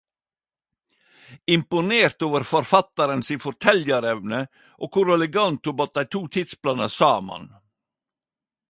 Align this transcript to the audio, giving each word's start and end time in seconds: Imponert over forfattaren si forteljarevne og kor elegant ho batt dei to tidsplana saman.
Imponert 1.55 2.25
over 2.29 2.45
forfattaren 2.53 3.21
si 3.27 3.37
forteljarevne 3.45 4.41
og 4.87 4.93
kor 4.97 5.13
elegant 5.19 5.71
ho 5.71 5.79
batt 5.83 5.97
dei 6.01 6.09
to 6.17 6.25
tidsplana 6.37 6.91
saman. 7.01 7.49